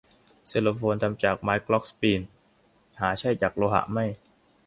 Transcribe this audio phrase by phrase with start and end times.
[0.47, 2.21] ไซโลโฟน ทำจากไม้กล็อคสปีล
[2.99, 4.05] หาใช่จากโลหะไม่